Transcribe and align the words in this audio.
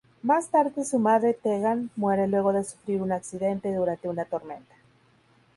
Más 0.23 0.49
tarde 0.49 0.83
su 0.83 0.97
madre 0.97 1.35
Tegan 1.35 1.91
muere 1.95 2.27
luego 2.27 2.51
de 2.53 2.63
sufrir 2.63 3.03
un 3.03 3.11
accidente 3.11 3.71
durante 3.71 4.09
una 4.09 4.25
tormenta. 4.25 4.73